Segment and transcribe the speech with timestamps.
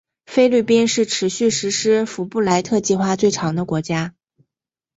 [0.25, 4.15] 菲律宾是持续实施福布莱特计划最长的国家。